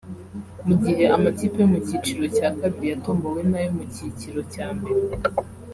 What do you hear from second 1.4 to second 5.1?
yo mu cyiciro cya kabiri yatombowe n’ayo mu cyikiro cya mbere